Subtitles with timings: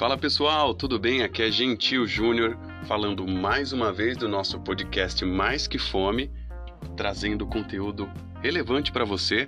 [0.00, 1.22] Fala pessoal, tudo bem?
[1.22, 2.56] Aqui é Gentil Júnior
[2.86, 6.30] falando mais uma vez do nosso podcast Mais que Fome,
[6.96, 8.10] trazendo conteúdo
[8.40, 9.46] relevante para você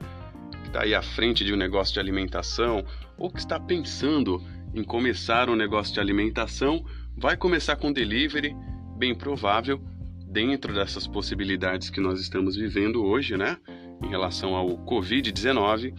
[0.61, 2.85] que está aí à frente de um negócio de alimentação
[3.17, 4.43] ou que está pensando
[4.75, 6.85] em começar um negócio de alimentação,
[7.17, 8.55] vai começar com delivery,
[8.99, 9.81] bem provável,
[10.27, 13.57] dentro dessas possibilidades que nós estamos vivendo hoje, né?
[14.05, 15.95] Em relação ao Covid-19.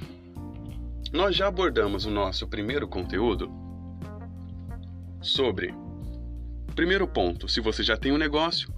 [1.11, 3.62] Nós já abordamos o nosso primeiro conteúdo
[5.23, 5.73] sobre.
[6.75, 8.71] Primeiro ponto: se você já tem um negócio,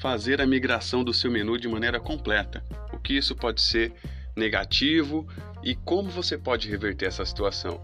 [0.00, 2.64] fazer a migração do seu menu de maneira completa.
[2.92, 3.92] O que isso pode ser
[4.36, 5.28] negativo
[5.62, 7.80] e como você pode reverter essa situação.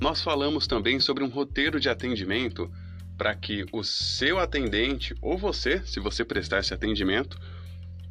[0.00, 2.70] Nós falamos também sobre um roteiro de atendimento
[3.16, 7.38] para que o seu atendente ou você, se você prestar esse atendimento,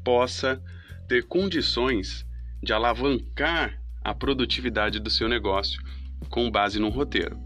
[0.04, 0.62] possa
[1.08, 2.26] ter condições
[2.62, 5.82] de alavancar a produtividade do seu negócio
[6.30, 7.38] com base num roteiro.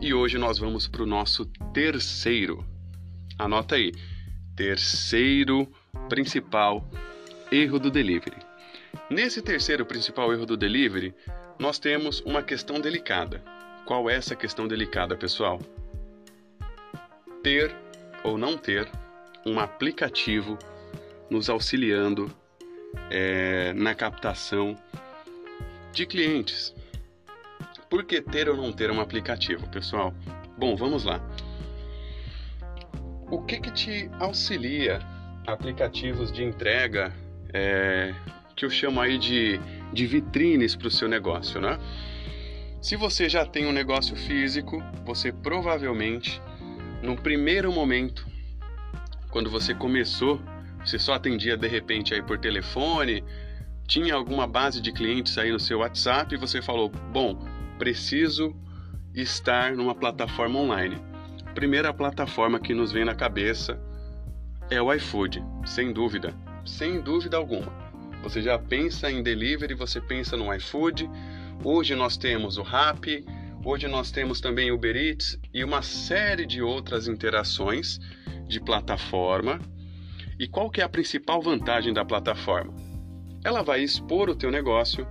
[0.00, 2.64] E hoje nós vamos para o nosso terceiro.
[3.36, 3.92] Anota aí.
[4.54, 5.66] Terceiro
[6.08, 6.88] principal
[7.50, 8.36] erro do delivery.
[9.10, 11.12] Nesse terceiro principal erro do delivery,
[11.58, 13.42] nós temos uma questão delicada.
[13.84, 15.60] Qual é essa questão delicada, pessoal?
[17.42, 17.74] Ter
[18.22, 18.88] ou não ter
[19.44, 20.56] um aplicativo
[21.28, 22.32] nos auxiliando
[23.10, 24.76] é, na captação
[25.92, 26.72] de clientes.
[27.88, 30.12] Por que ter ou não ter um aplicativo, pessoal?
[30.58, 31.20] Bom, vamos lá.
[33.30, 35.00] O que, que te auxilia
[35.46, 37.12] aplicativos de entrega
[37.52, 38.14] é,
[38.54, 39.58] que eu chamo aí de,
[39.92, 41.78] de vitrines para o seu negócio, né?
[42.80, 46.40] Se você já tem um negócio físico, você provavelmente,
[47.02, 48.26] no primeiro momento,
[49.30, 50.40] quando você começou,
[50.84, 53.24] você só atendia de repente aí por telefone,
[53.86, 57.38] tinha alguma base de clientes aí no seu WhatsApp e você falou: Bom,
[57.78, 58.54] preciso
[59.14, 61.00] estar numa plataforma online.
[61.54, 63.80] Primeira plataforma que nos vem na cabeça
[64.68, 66.34] é o iFood, sem dúvida,
[66.66, 67.72] sem dúvida alguma.
[68.22, 71.08] Você já pensa em delivery, você pensa no iFood.
[71.64, 73.24] Hoje nós temos o Rappi,
[73.64, 77.98] hoje nós temos também o Uber Eats e uma série de outras interações
[78.46, 79.60] de plataforma.
[80.38, 82.74] E qual que é a principal vantagem da plataforma?
[83.44, 85.06] Ela vai expor o teu negócio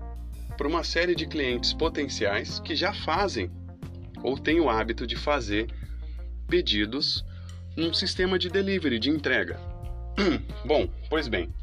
[0.57, 3.51] para uma série de clientes potenciais que já fazem
[4.23, 5.67] ou têm o hábito de fazer
[6.47, 7.23] pedidos
[7.75, 9.59] num sistema de delivery, de entrega.
[10.65, 11.53] Bom, pois bem,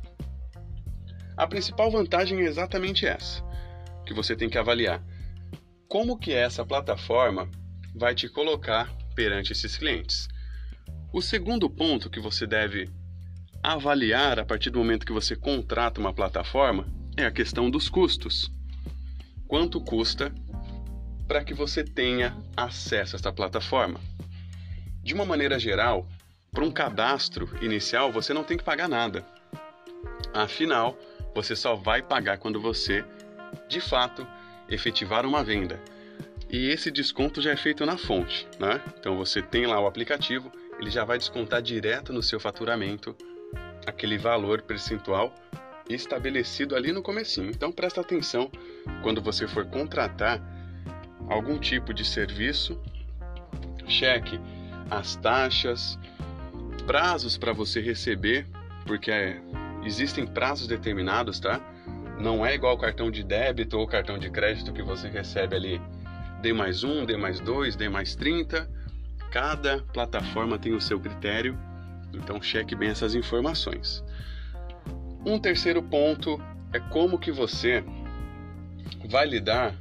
[1.37, 3.43] a principal vantagem é exatamente essa,
[4.07, 5.03] que você tem que avaliar.
[5.89, 7.51] Como que essa plataforma
[7.95, 10.29] vai te colocar perante esses clientes?
[11.13, 12.89] O segundo ponto que você deve
[13.61, 18.53] avaliar a partir do momento que você contrata uma plataforma é a questão dos custos
[19.47, 20.33] quanto custa
[21.27, 24.01] para que você tenha acesso a esta plataforma.
[25.03, 26.07] De uma maneira geral,
[26.51, 29.25] para um cadastro inicial você não tem que pagar nada.
[30.33, 30.99] Afinal,
[31.35, 33.05] você só vai pagar quando você,
[33.69, 34.27] de fato,
[34.69, 35.81] efetivar uma venda.
[36.51, 38.81] E esse desconto já é feito na fonte, né?
[38.99, 43.17] Então você tem lá o aplicativo, ele já vai descontar direto no seu faturamento
[43.87, 45.35] aquele valor percentual
[45.89, 47.51] estabelecido ali no comecinho.
[47.51, 48.51] Então presta atenção
[49.03, 50.41] quando você for contratar
[51.29, 52.81] algum tipo de serviço,
[53.87, 54.41] cheque
[54.91, 55.99] as taxas,
[56.87, 58.47] prazos para você receber,
[58.87, 59.41] porque é,
[59.85, 61.61] existem prazos determinados, tá?
[62.19, 65.81] Não é igual cartão de débito ou cartão de crédito que você recebe ali
[66.41, 68.71] D mais um, D mais dois, D mais 30.
[69.31, 71.59] Cada plataforma tem o seu critério,
[72.13, 74.05] então cheque bem essas informações.
[75.27, 76.39] Um terceiro ponto
[76.71, 77.83] é como que você
[79.09, 79.75] vai lidar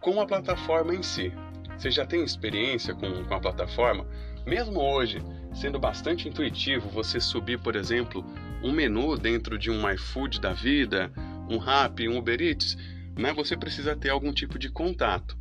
[0.00, 1.30] com a plataforma em si.
[1.76, 4.06] Você já tem experiência com, com a plataforma?
[4.46, 5.18] Mesmo hoje,
[5.52, 8.24] sendo bastante intuitivo, você subir, por exemplo,
[8.62, 11.12] um menu dentro de um iFood da vida,
[11.50, 12.74] um Rappi, um Uber Eats,
[13.14, 13.30] né?
[13.34, 15.36] você precisa ter algum tipo de contato.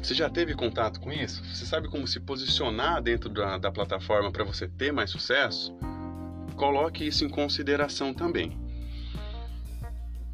[0.00, 1.44] Você já teve contato com isso?
[1.44, 5.76] Você sabe como se posicionar dentro da, da plataforma para você ter mais sucesso?
[6.54, 8.65] Coloque isso em consideração também.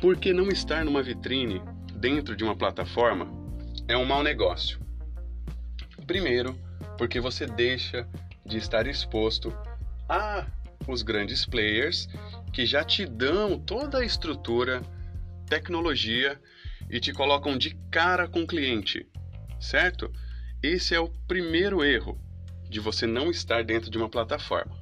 [0.03, 1.63] Por que não estar numa vitrine
[1.95, 3.33] dentro de uma plataforma
[3.87, 4.81] é um mau negócio?
[6.09, 6.59] Primeiro,
[6.99, 8.09] porque você deixa
[8.45, 9.57] de estar exposto
[10.09, 10.45] a
[10.89, 12.09] os grandes players
[12.53, 14.83] que já te dão toda a estrutura,
[15.49, 16.37] tecnologia
[16.91, 19.07] e te colocam de cara com o cliente,
[19.61, 20.13] certo?
[20.61, 22.21] Esse é o primeiro erro
[22.69, 24.77] de você não estar dentro de uma plataforma.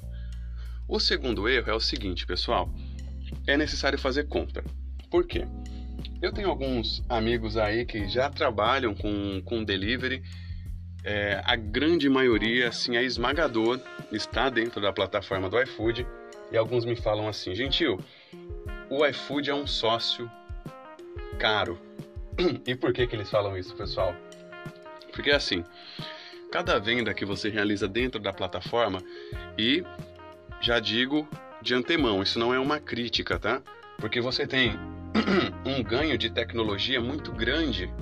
[0.88, 2.74] O segundo erro é o seguinte, pessoal:
[3.46, 4.64] é necessário fazer conta.
[5.10, 5.46] Por quê?
[6.22, 10.22] Eu tenho alguns amigos aí que já trabalham com, com delivery
[11.02, 13.80] é, a grande maioria, assim, a esmagador,
[14.12, 16.06] está dentro da plataforma do iFood.
[16.52, 17.98] E alguns me falam assim, gentil,
[18.88, 20.30] o iFood é um sócio
[21.38, 21.78] caro.
[22.66, 24.14] E por que, que eles falam isso, pessoal?
[25.12, 25.64] Porque assim,
[26.50, 29.02] cada venda que você realiza dentro da plataforma,
[29.58, 29.84] e
[30.60, 31.28] já digo
[31.62, 33.62] de antemão, isso não é uma crítica, tá?
[33.98, 34.72] Porque você tem
[35.64, 37.92] um ganho de tecnologia muito grande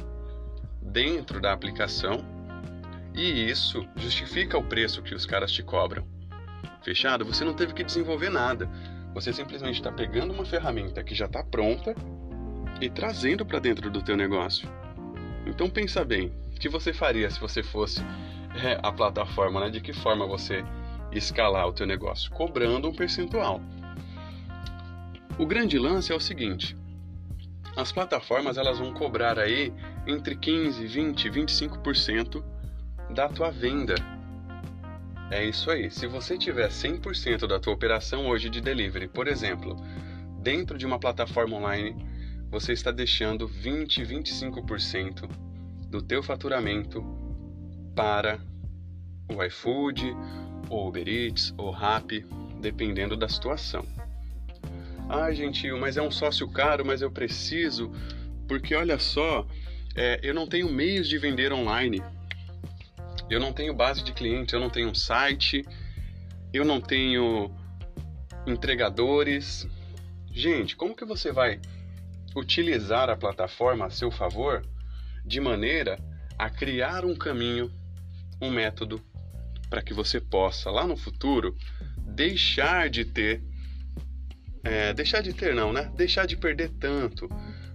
[0.83, 2.25] dentro da aplicação
[3.15, 6.07] e isso justifica o preço que os caras te cobram.
[6.83, 7.25] Fechado?
[7.25, 8.69] Você não teve que desenvolver nada.
[9.15, 11.95] Você simplesmente está pegando uma ferramenta que já está pronta
[12.81, 14.69] e trazendo para dentro do teu negócio.
[15.47, 18.01] Então pensa bem, o que você faria se você fosse
[18.63, 19.71] é, a plataforma, né?
[19.71, 20.65] De que forma você
[21.13, 22.31] escalar o teu negócio?
[22.31, 23.61] Cobrando um percentual.
[25.39, 26.77] O grande lance é o seguinte:
[27.79, 29.73] as plataformas elas vão cobrar aí
[30.05, 32.43] entre 15, 20, 25%
[33.15, 33.95] da tua venda.
[35.31, 35.89] É isso aí.
[35.89, 39.77] Se você tiver 100% da tua operação hoje de delivery, por exemplo,
[40.43, 41.95] dentro de uma plataforma online,
[42.51, 45.31] você está deixando 20, 25%
[45.89, 47.01] do teu faturamento
[47.95, 48.41] para
[49.33, 50.17] o iFood,
[50.69, 52.27] ou Uber Eats, ou Rappi,
[52.61, 53.87] dependendo da situação.
[55.09, 57.91] Ah, gentil, mas é um sócio caro, mas eu preciso,
[58.47, 59.47] porque olha só,
[59.97, 62.03] é, eu não tenho meios de vender online,
[63.31, 65.65] eu não tenho base de clientes, eu não tenho um site,
[66.53, 67.51] eu não tenho
[68.47, 69.67] entregadores.
[70.31, 71.59] Gente, como que você vai
[72.37, 74.63] utilizar a plataforma a seu favor
[75.25, 75.99] de maneira
[76.39, 77.73] a criar um caminho,
[78.41, 79.03] um método
[79.71, 81.57] para que você possa lá no futuro
[81.99, 83.48] deixar de ter
[84.69, 85.91] é, deixar de ter não, né?
[85.95, 87.27] Deixar de perder tanto,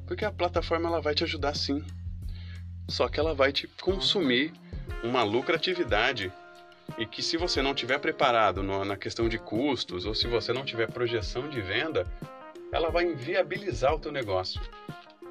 [0.05, 1.83] porque a plataforma ela vai te ajudar sim.
[2.87, 4.53] Só que ela vai te consumir
[5.03, 6.31] uma lucratividade
[6.97, 10.53] e que se você não tiver preparado no, na questão de custos ou se você
[10.53, 12.05] não tiver projeção de venda,
[12.71, 14.61] ela vai inviabilizar o teu negócio.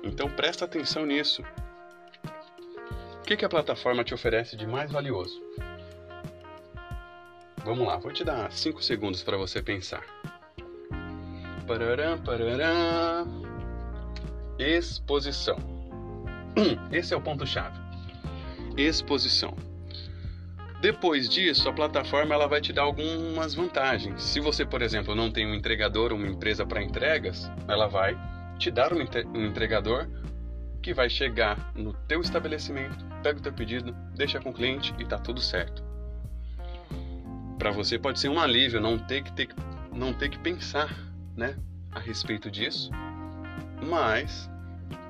[0.03, 1.44] Então presta atenção nisso.
[3.19, 5.41] O que, que a plataforma te oferece de mais valioso?
[7.65, 10.03] Vamos lá, vou te dar 5 segundos para você pensar.
[11.67, 13.43] Pararam, pararam.
[14.59, 15.56] Exposição.
[16.93, 17.79] Esse é o ponto-chave.
[18.76, 19.55] Exposição.
[20.81, 24.20] Depois disso, a plataforma ela vai te dar algumas vantagens.
[24.20, 28.19] Se você, por exemplo, não tem um entregador, uma empresa para entregas, ela vai
[28.58, 30.08] te dar um entregador
[30.82, 35.05] que vai chegar no teu estabelecimento, pega o teu pedido, deixa com o cliente e
[35.05, 35.85] tá tudo certo.
[37.58, 39.49] Para você pode ser um alívio não ter que ter,
[39.93, 40.93] não ter que pensar,
[41.37, 41.56] né,
[41.90, 42.90] a respeito disso,
[43.82, 44.50] mas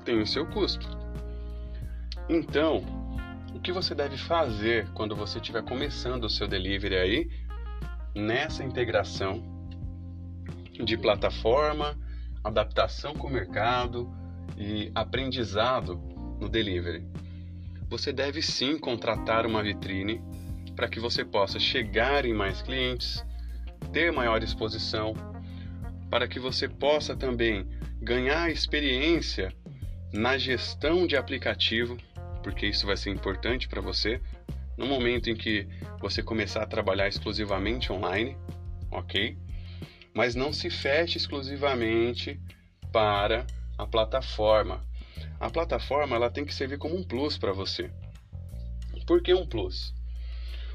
[0.03, 0.87] tem o seu custo.
[2.29, 2.83] Então,
[3.53, 7.29] o que você deve fazer quando você estiver começando o seu delivery aí
[8.15, 9.43] nessa integração
[10.71, 11.97] de plataforma,
[12.43, 14.11] adaptação com o mercado
[14.57, 15.95] e aprendizado
[16.39, 17.05] no delivery?
[17.89, 20.21] Você deve sim contratar uma vitrine
[20.75, 23.23] para que você possa chegar em mais clientes,
[23.91, 25.13] ter maior exposição,
[26.13, 27.67] para que você possa também
[27.99, 29.51] ganhar experiência
[30.13, 31.97] na gestão de aplicativo,
[32.43, 34.21] porque isso vai ser importante para você
[34.77, 35.67] no momento em que
[35.99, 38.37] você começar a trabalhar exclusivamente online,
[38.91, 39.35] ok?
[40.13, 42.39] Mas não se feche exclusivamente
[42.91, 44.85] para a plataforma.
[45.39, 47.89] A plataforma ela tem que servir como um plus para você.
[49.07, 49.95] Por que um plus?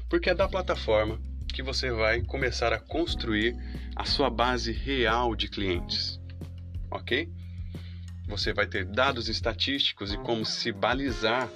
[0.09, 1.17] Porque é da plataforma
[1.53, 3.55] que você vai começar a construir
[3.95, 6.19] a sua base real de clientes,
[6.89, 7.29] ok?
[8.27, 11.49] Você vai ter dados estatísticos e como se balizar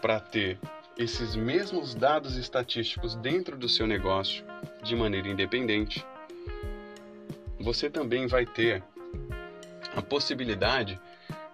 [0.00, 0.58] para ter
[0.96, 4.44] esses mesmos dados estatísticos dentro do seu negócio
[4.82, 6.04] de maneira independente.
[7.60, 8.82] Você também vai ter
[9.94, 11.00] a possibilidade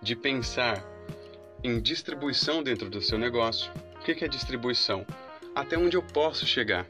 [0.02, 0.82] de pensar
[1.62, 3.70] em distribuição dentro do seu negócio.
[3.96, 5.04] O que é distribuição?
[5.54, 6.86] Até onde eu posso chegar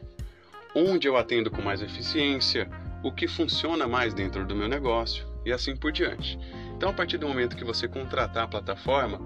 [0.74, 2.68] onde eu atendo com mais eficiência,
[3.02, 6.38] o que funciona mais dentro do meu negócio e assim por diante.
[6.76, 9.20] Então, a partir do momento que você contratar a plataforma,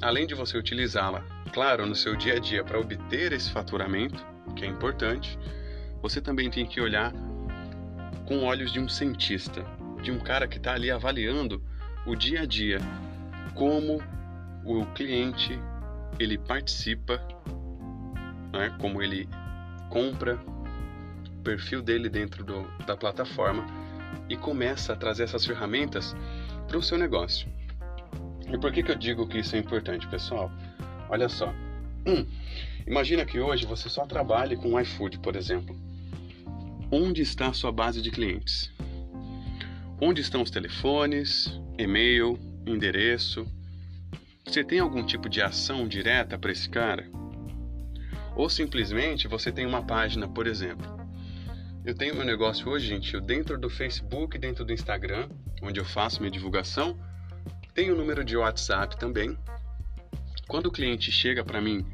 [0.00, 4.24] além de você utilizá-la, claro, no seu dia a dia para obter esse faturamento,
[4.56, 5.38] que é importante,
[6.00, 7.12] você também tem que olhar
[8.26, 9.64] com olhos de um cientista,
[10.02, 11.62] de um cara que está ali avaliando
[12.06, 12.78] o dia a dia,
[13.54, 14.02] como
[14.64, 15.58] o cliente
[16.18, 17.20] ele participa,
[18.52, 19.28] né, como ele
[19.90, 20.38] compra,
[21.44, 23.64] perfil dele dentro do, da plataforma
[24.28, 26.16] e começa a trazer essas ferramentas
[26.66, 27.46] para o seu negócio.
[28.52, 30.50] E por que, que eu digo que isso é importante, pessoal?
[31.08, 31.54] Olha só,
[32.06, 32.26] Hum,
[32.86, 35.74] imagina que hoje você só trabalhe com iFood, por exemplo.
[36.90, 38.70] Onde está a sua base de clientes?
[39.98, 43.46] Onde estão os telefones, e-mail, endereço?
[44.44, 47.08] Você tem algum tipo de ação direta para esse cara?
[48.36, 51.03] Ou simplesmente você tem uma página, por exemplo.
[51.84, 55.28] Eu tenho meu negócio hoje, gente, dentro do Facebook, dentro do Instagram,
[55.60, 56.98] onde eu faço minha divulgação.
[57.74, 59.36] Tenho o número de WhatsApp também.
[60.48, 61.84] Quando o cliente chega para mim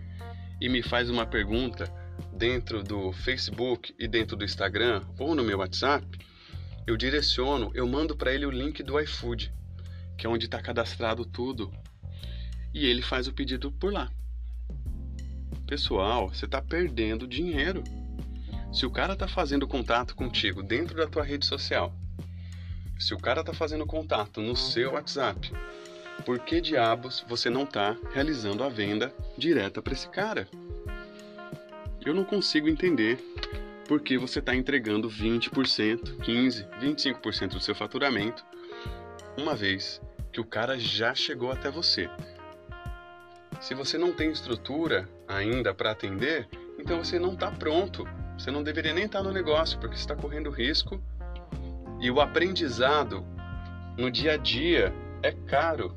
[0.61, 1.93] e me faz uma pergunta
[2.33, 6.07] dentro do Facebook e dentro do Instagram ou no meu WhatsApp,
[6.87, 9.53] eu direciono, eu mando para ele o link do iFood,
[10.17, 11.69] que é onde está cadastrado tudo,
[12.73, 14.09] e ele faz o pedido por lá.
[15.67, 17.83] Pessoal, você está perdendo dinheiro.
[18.73, 21.93] Se o cara está fazendo contato contigo dentro da tua rede social,
[22.99, 25.53] se o cara está fazendo contato no seu WhatsApp,
[26.25, 30.47] por que diabos você não está realizando a venda direta para esse cara?
[32.05, 33.19] Eu não consigo entender
[33.89, 35.51] por que você está entregando 20%,
[36.19, 38.45] 15%, 25% do seu faturamento
[39.37, 40.01] uma vez
[40.33, 42.09] que o cara já chegou até você.
[43.61, 46.49] Se você não tem estrutura ainda para atender,
[46.79, 48.07] então você não está pronto.
[48.41, 50.99] Você não deveria nem estar no negócio, porque você está correndo risco.
[52.01, 53.23] E o aprendizado
[53.99, 55.95] no dia a dia é caro.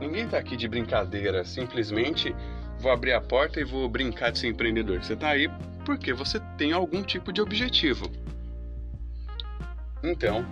[0.00, 2.34] Ninguém está aqui de brincadeira, simplesmente
[2.78, 5.04] vou abrir a porta e vou brincar de ser empreendedor.
[5.04, 5.50] Você está aí
[5.84, 8.10] porque você tem algum tipo de objetivo.
[10.02, 10.46] Então,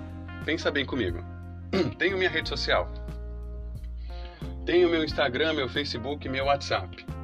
[0.45, 1.25] pensa bem comigo.
[1.97, 2.93] Tenho minha rede social,
[4.67, 7.16] tenho meu Instagram, meu Facebook, meu WhatsApp.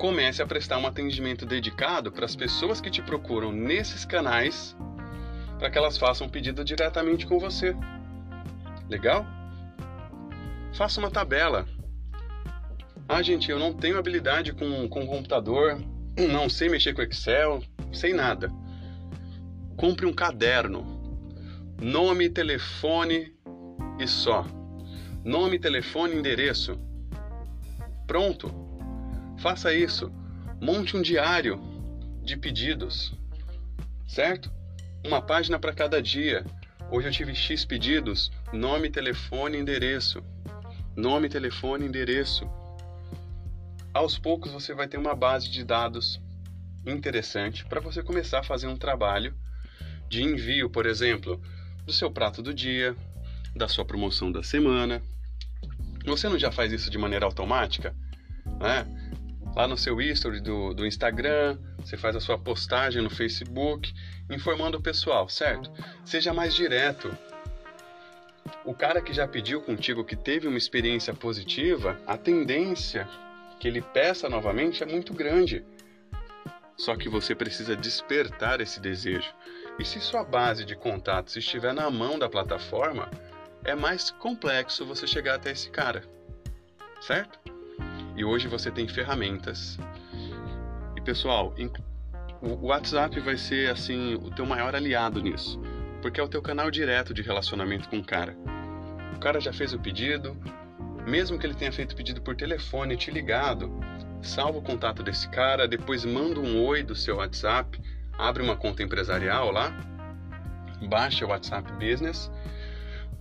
[0.00, 4.74] Comece a prestar um atendimento dedicado para as pessoas que te procuram nesses canais
[5.58, 7.76] para que elas façam um pedido diretamente com você.
[8.88, 9.26] Legal?
[10.72, 11.68] Faça uma tabela.
[13.06, 15.78] Ah, gente, eu não tenho habilidade com, com computador,
[16.32, 18.48] não sei mexer com Excel, sei nada.
[19.76, 20.82] Compre um caderno,
[21.78, 23.34] nome, telefone
[23.98, 24.46] e só
[25.24, 26.78] nome, telefone, endereço.
[28.06, 28.69] Pronto.
[29.40, 30.12] Faça isso.
[30.60, 31.58] Monte um diário
[32.22, 33.14] de pedidos,
[34.06, 34.52] certo?
[35.02, 36.44] Uma página para cada dia.
[36.90, 40.22] Hoje eu tive X pedidos, nome, telefone, endereço.
[40.94, 42.44] Nome, telefone, endereço.
[43.94, 46.20] Aos poucos você vai ter uma base de dados
[46.86, 49.34] interessante para você começar a fazer um trabalho
[50.06, 51.40] de envio, por exemplo,
[51.86, 52.94] do seu prato do dia,
[53.56, 55.00] da sua promoção da semana.
[56.04, 57.96] Você não já faz isso de maneira automática?
[58.60, 58.99] Né?
[59.54, 63.92] Lá no seu history do, do Instagram, você faz a sua postagem no Facebook,
[64.30, 65.70] informando o pessoal, certo?
[66.04, 67.16] Seja mais direto.
[68.64, 73.08] O cara que já pediu contigo que teve uma experiência positiva, a tendência
[73.58, 75.64] que ele peça novamente é muito grande.
[76.76, 79.34] Só que você precisa despertar esse desejo.
[79.78, 83.10] E se sua base de contatos estiver na mão da plataforma,
[83.64, 86.02] é mais complexo você chegar até esse cara,
[87.00, 87.59] certo?
[88.20, 89.78] E hoje você tem ferramentas.
[90.94, 91.54] E pessoal,
[92.42, 95.58] o WhatsApp vai ser assim o teu maior aliado nisso,
[96.02, 98.36] porque é o teu canal direto de relacionamento com o cara.
[99.16, 100.36] O cara já fez o pedido,
[101.08, 103.72] mesmo que ele tenha feito o pedido por telefone, te ligado,
[104.20, 107.80] salva o contato desse cara, depois manda um oi do seu WhatsApp,
[108.18, 109.74] abre uma conta empresarial lá,
[110.90, 112.30] baixa o WhatsApp Business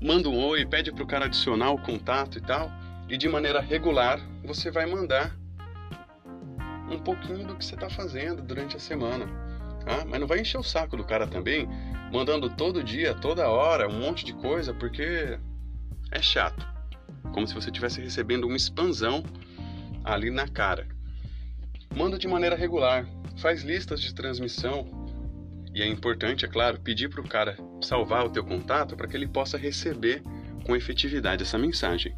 [0.01, 2.69] manda um oi, pede para o cara adicionar o contato e tal,
[3.09, 5.37] e de maneira regular você vai mandar
[6.89, 9.27] um pouquinho do que você está fazendo durante a semana.
[9.85, 10.03] Tá?
[10.09, 11.69] Mas não vai encher o saco do cara também,
[12.11, 15.37] mandando todo dia, toda hora, um monte de coisa, porque
[16.11, 16.67] é chato.
[17.31, 19.23] Como se você estivesse recebendo uma expansão
[20.03, 20.87] ali na cara.
[21.95, 24.87] Manda de maneira regular, faz listas de transmissão,
[25.75, 29.15] e é importante, é claro, pedir para o cara salvar o teu contato para que
[29.15, 30.23] ele possa receber
[30.65, 32.15] com efetividade essa mensagem.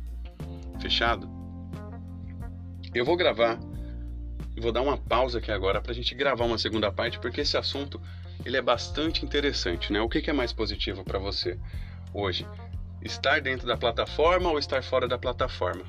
[0.79, 1.40] Fechado?
[2.93, 3.57] Eu vou gravar,
[4.59, 7.55] vou dar uma pausa aqui agora para a gente gravar uma segunda parte, porque esse
[7.55, 8.01] assunto
[8.45, 10.01] ele é bastante interessante, né?
[10.01, 11.57] O que, que é mais positivo para você
[12.13, 12.45] hoje?
[13.01, 15.85] Estar dentro da plataforma ou estar fora da plataforma?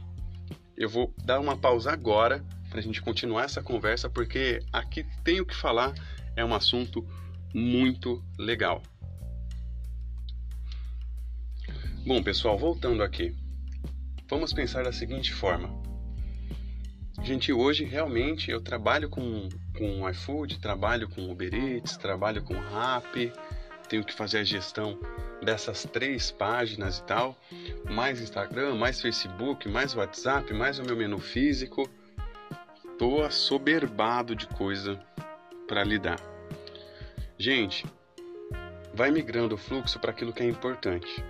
[0.77, 5.45] Eu vou dar uma pausa agora para a gente continuar essa conversa, porque aqui tenho
[5.45, 5.93] que falar,
[6.37, 7.07] é um assunto
[7.53, 8.81] muito legal.
[12.07, 13.37] Bom, pessoal, voltando aqui.
[14.29, 15.92] Vamos pensar da seguinte forma.
[17.25, 19.49] Gente, hoje realmente eu trabalho com,
[19.79, 23.33] com iFood, trabalho com Uber Eats, trabalho com Rappi,
[23.89, 24.99] tenho que fazer a gestão
[25.41, 27.39] dessas três páginas e tal,
[27.89, 31.89] mais Instagram, mais Facebook, mais WhatsApp, mais o meu menu físico.
[32.99, 34.99] tô assoberbado de coisa
[35.69, 36.19] para lidar.
[37.39, 37.87] Gente,
[38.93, 41.25] vai migrando o fluxo para aquilo que é importante.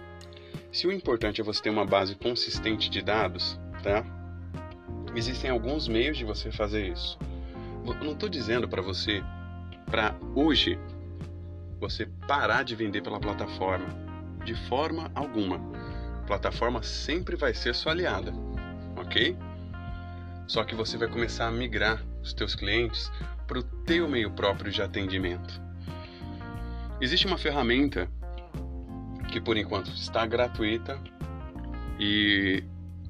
[0.72, 4.21] Se o importante é você ter uma base consistente de dados, tá?
[5.14, 7.18] Existem alguns meios de você fazer isso.
[7.84, 9.22] não estou dizendo para você,
[9.90, 10.78] para hoje,
[11.78, 13.86] você parar de vender pela plataforma,
[14.44, 15.60] de forma alguma.
[16.22, 18.32] A plataforma sempre vai ser sua aliada,
[18.96, 19.36] ok?
[20.46, 23.10] Só que você vai começar a migrar os teus clientes
[23.46, 25.60] para o teu meio próprio de atendimento.
[27.00, 28.08] Existe uma ferramenta
[29.30, 30.98] que por enquanto está gratuita
[31.98, 32.62] e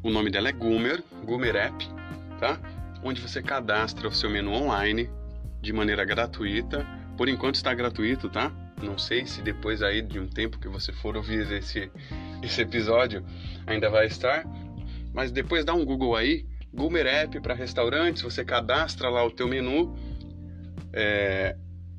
[0.02, 1.88] o nome dela é Goomer, Goomer App,
[2.38, 2.58] tá?
[3.02, 5.08] Onde você cadastra o seu menu online
[5.60, 6.86] de maneira gratuita.
[7.16, 8.50] Por enquanto está gratuito, tá?
[8.82, 11.90] Não sei se depois aí de um tempo que você for ouvir esse,
[12.42, 13.24] esse episódio
[13.66, 14.44] ainda vai estar,
[15.14, 16.44] mas depois dá um Google aí
[16.74, 19.94] Goomer App para restaurantes, você cadastra lá o teu menu,
[20.92, 21.54] é,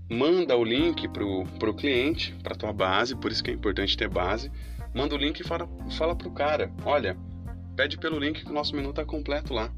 [0.09, 4.09] manda o link para o cliente, para tua base, por isso que é importante ter
[4.09, 4.51] base,
[4.93, 7.15] manda o link e fala, fala para o cara, olha,
[7.75, 9.71] pede pelo link que o nosso menu está completo lá.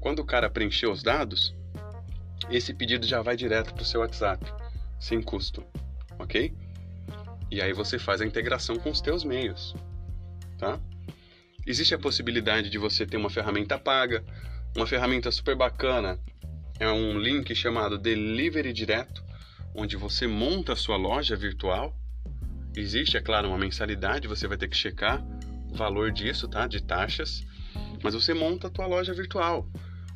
[0.00, 1.54] Quando o cara preencher os dados,
[2.50, 4.44] esse pedido já vai direto para o seu WhatsApp,
[5.00, 5.64] sem custo,
[6.18, 6.54] ok?
[7.50, 9.74] E aí você faz a integração com os teus meios,
[10.58, 10.80] tá?
[11.66, 14.24] Existe a possibilidade de você ter uma ferramenta paga,
[14.76, 16.18] uma ferramenta super bacana.
[16.78, 19.24] É um link chamado Delivery Direto,
[19.74, 21.96] onde você monta a sua loja virtual.
[22.76, 25.24] Existe, é claro, uma mensalidade, você vai ter que checar
[25.76, 26.66] valor disso, tá?
[26.66, 27.44] De taxas.
[28.02, 29.68] Mas você monta a tua loja virtual.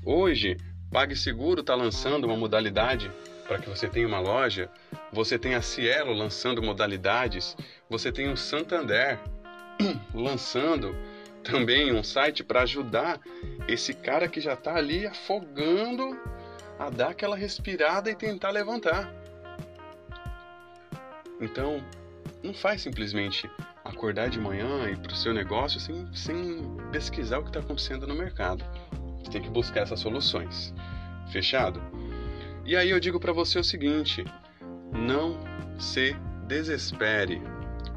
[0.05, 0.57] Hoje,
[0.91, 3.11] PagSeguro está lançando uma modalidade
[3.47, 4.69] para que você tenha uma loja.
[5.13, 7.57] Você tem a Cielo lançando modalidades.
[7.89, 9.19] Você tem o Santander
[10.15, 10.95] lançando
[11.43, 13.21] também um site para ajudar
[13.67, 16.19] esse cara que já está ali afogando
[16.79, 19.13] a dar aquela respirada e tentar levantar.
[21.41, 21.83] Então,
[22.43, 23.51] não faz simplesmente
[23.91, 28.07] acordar de manhã e para o seu negócio sem, sem pesquisar o que está acontecendo
[28.07, 28.65] no mercado.
[29.19, 30.75] Você tem que buscar essas soluções.
[31.31, 31.81] Fechado?
[32.65, 34.25] E aí eu digo para você o seguinte:
[34.93, 35.39] não
[35.79, 37.43] se desespere,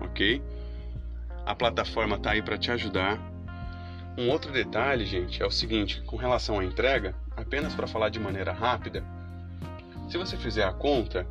[0.02, 0.42] ok?
[1.46, 3.20] A plataforma está aí para te ajudar
[4.16, 8.20] um outro detalhe, gente, é o seguinte: com relação à entrega, apenas para falar de
[8.20, 9.04] maneira rápida,
[10.08, 11.28] se você fizer a conta,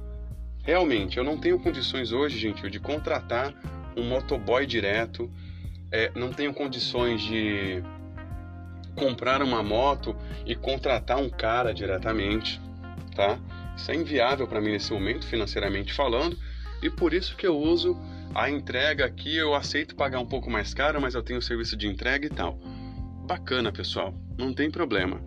[0.65, 3.55] realmente eu não tenho condições hoje, gente, de contratar
[3.97, 5.31] um motoboy direto,
[5.91, 7.83] é, não tenho condições de
[8.95, 12.61] comprar uma moto e contratar um cara diretamente,
[13.15, 13.39] tá?
[13.77, 16.37] Isso é inviável para mim nesse momento, financeiramente falando,
[16.83, 17.99] e por isso que eu uso
[18.35, 19.37] a entrega aqui.
[19.37, 22.59] Eu aceito pagar um pouco mais caro, mas eu tenho serviço de entrega e tal.
[23.27, 25.21] Bacana, pessoal, não tem problema.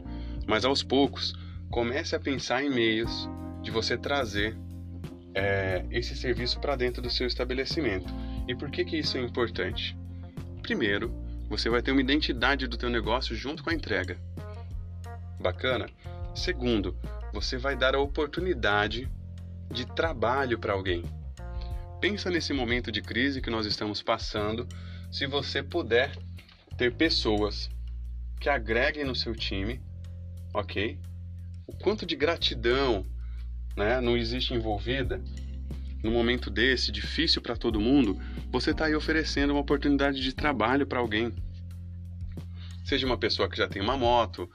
[0.48, 1.34] Mas aos poucos,
[1.70, 3.30] comece a pensar em meios
[3.62, 4.56] de você trazer
[5.34, 8.14] é, esse serviço para dentro do seu estabelecimento.
[8.48, 9.98] E por que, que isso é importante?
[10.62, 11.12] Primeiro,
[11.50, 14.18] você vai ter uma identidade do teu negócio junto com a entrega.
[15.40, 15.88] Bacana?
[16.36, 16.98] Segundo,
[17.34, 19.10] você vai dar a oportunidade
[19.72, 21.04] de trabalho para alguém.
[22.00, 24.68] Pensa nesse momento de crise que nós estamos passando,
[25.12, 26.12] se você puder
[26.78, 27.70] ter pessoas
[28.40, 29.82] que agreguem no seu time,
[30.54, 31.00] ok?
[31.66, 33.06] O quanto de gratidão
[33.76, 35.22] né, não existe envolvida
[36.06, 40.86] num momento desse, difícil para todo mundo, você está aí oferecendo uma oportunidade de trabalho
[40.86, 41.34] para alguém.
[42.86, 44.48] Seja uma pessoa que já tem uma moto,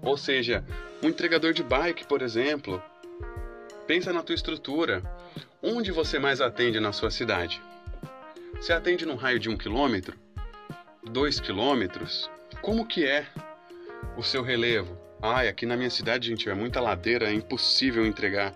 [0.00, 0.64] ou seja,
[1.02, 2.82] um entregador de bike, por exemplo.
[3.86, 5.02] Pensa na tua estrutura.
[5.62, 7.60] Onde você mais atende na sua cidade?
[8.54, 10.18] Você atende num raio de um quilômetro?
[11.10, 12.30] Dois quilômetros?
[12.62, 13.26] Como que é
[14.16, 14.98] o seu relevo?
[15.20, 18.54] Ai, aqui na minha cidade, gente, é muita ladeira, é impossível entregar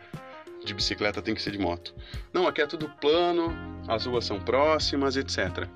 [0.69, 1.95] de bicicleta, tem que ser de moto.
[2.33, 3.53] Não, aqui é tudo plano,
[3.89, 5.67] as ruas são próximas, etc.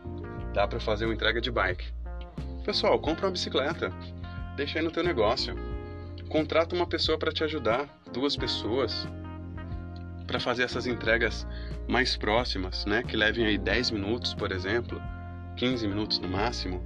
[0.55, 1.85] Dá para fazer uma entrega de bike.
[2.64, 3.92] Pessoal, compra uma bicicleta,
[4.57, 5.57] deixa aí no teu negócio.
[6.28, 9.09] Contrata uma pessoa para te ajudar, duas pessoas,
[10.26, 11.46] para fazer essas entregas
[11.88, 13.02] mais próximas, né?
[13.02, 15.00] Que levem aí 10 minutos, por exemplo,
[15.57, 16.83] 15 minutos no máximo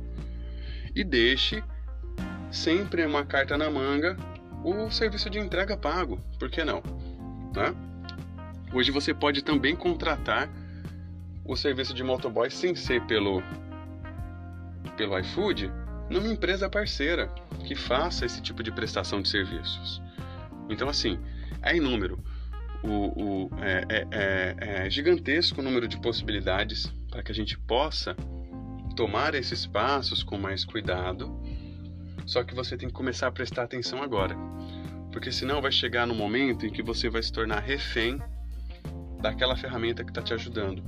[0.96, 1.62] e deixe
[2.50, 4.16] sempre uma carta na manga
[4.64, 6.82] o serviço de entrega pago, por que não?
[7.54, 7.74] Né?
[8.72, 10.50] Hoje você pode também contratar
[11.44, 13.42] o serviço de motoboy sem ser pelo
[14.96, 15.70] pelo iFood
[16.08, 17.28] numa empresa parceira
[17.66, 20.02] que faça esse tipo de prestação de serviços.
[20.68, 21.18] Então assim
[21.62, 22.22] é inúmero,
[22.82, 27.58] o, o é, é, é, é gigantesco o número de possibilidades para que a gente
[27.58, 28.16] possa
[28.96, 31.38] tomar esses passos com mais cuidado,
[32.24, 34.36] só que você tem que começar a prestar atenção agora.
[35.12, 38.20] Porque senão vai chegar no momento em que você vai se tornar refém
[39.20, 40.82] daquela ferramenta que está te ajudando.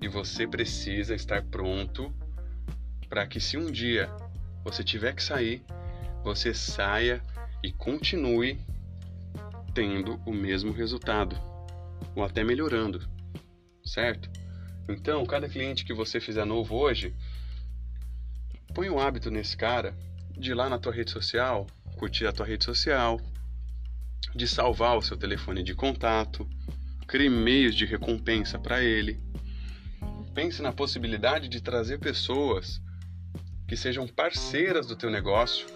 [0.00, 2.12] E você precisa estar pronto
[3.08, 4.10] para que se um dia
[4.64, 5.62] você tiver que sair,
[6.22, 7.22] você saia
[7.62, 8.58] e continue
[9.74, 11.36] tendo o mesmo resultado,
[12.14, 13.06] ou até melhorando,
[13.84, 14.28] certo?
[14.88, 17.14] Então, cada cliente que você fizer novo hoje,
[18.74, 19.94] põe o hábito nesse cara
[20.30, 23.20] de ir lá na tua rede social, curtir a tua rede social,
[24.34, 26.48] de salvar o seu telefone de contato,
[27.06, 29.20] crie meios de recompensa para ele.
[30.34, 32.80] Pense na possibilidade de trazer pessoas
[33.66, 35.66] que sejam parceiras do teu negócio,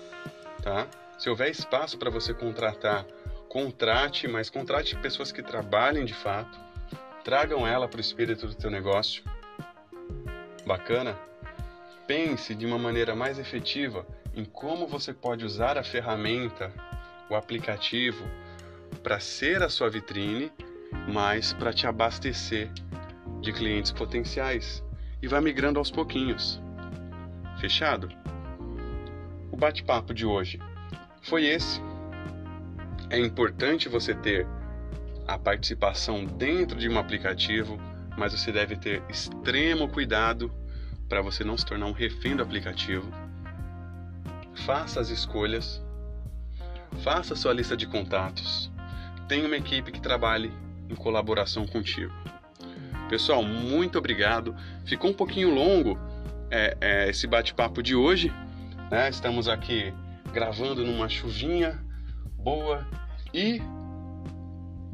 [0.62, 0.88] tá?
[1.18, 3.04] Se houver espaço para você contratar,
[3.48, 6.58] contrate, mas contrate pessoas que trabalhem de fato.
[7.24, 9.22] Tragam ela para o espírito do teu negócio.
[10.66, 11.18] Bacana?
[12.06, 16.72] Pense de uma maneira mais efetiva em como você pode usar a ferramenta,
[17.28, 18.24] o aplicativo,
[19.02, 20.52] para ser a sua vitrine,
[21.12, 22.70] mas para te abastecer
[23.40, 24.84] de clientes potenciais
[25.22, 26.60] e vai migrando aos pouquinhos.
[27.60, 28.08] Fechado?
[29.50, 30.58] O bate-papo de hoje
[31.22, 31.80] foi esse.
[33.10, 34.46] É importante você ter
[35.26, 37.78] a participação dentro de um aplicativo,
[38.16, 40.52] mas você deve ter extremo cuidado
[41.08, 43.10] para você não se tornar um refém do aplicativo.
[44.64, 45.82] Faça as escolhas,
[47.02, 48.70] faça sua lista de contatos,
[49.28, 50.52] tenha uma equipe que trabalhe
[50.90, 52.12] em colaboração contigo.
[53.08, 54.54] Pessoal, muito obrigado.
[54.84, 55.98] Ficou um pouquinho longo
[56.50, 58.32] é, é, esse bate-papo de hoje.
[58.90, 59.08] Né?
[59.08, 59.92] Estamos aqui
[60.32, 61.80] gravando numa chuvinha
[62.36, 62.86] boa
[63.32, 63.60] e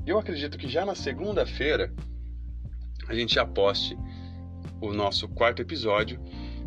[0.07, 1.93] eu acredito que já na segunda-feira
[3.09, 3.97] a gente já poste
[4.81, 6.21] o nosso quarto episódio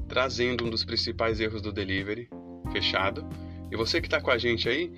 [0.07, 2.27] trazendo um dos principais erros do delivery
[2.71, 3.27] fechado.
[3.71, 4.91] E você que está com a gente aí,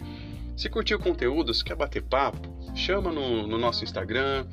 [0.56, 4.46] se curtiu o conteúdo, se quer bater papo, chama no, no nosso Instagram,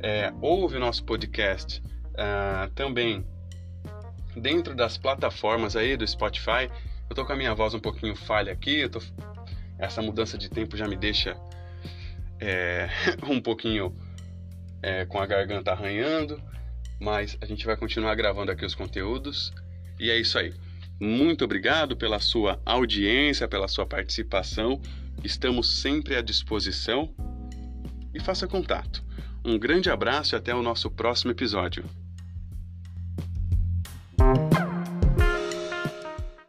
[0.00, 3.26] é, ouve o nosso podcast uh, também
[4.36, 6.70] dentro das plataformas aí do Spotify.
[7.08, 9.00] Eu tô com a minha voz um pouquinho falha aqui, tô...
[9.78, 11.36] essa mudança de tempo já me deixa
[12.40, 12.88] é,
[13.28, 13.96] um pouquinho
[14.82, 16.42] é, com a garganta arranhando,
[17.00, 19.52] mas a gente vai continuar gravando aqui os conteúdos
[19.98, 20.52] e é isso aí.
[21.00, 24.80] Muito obrigado pela sua audiência, pela sua participação.
[25.22, 27.14] Estamos sempre à disposição
[28.16, 29.04] e faça contato.
[29.44, 31.84] Um grande abraço e até o nosso próximo episódio.